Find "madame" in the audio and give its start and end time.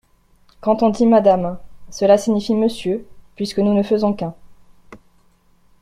1.05-1.59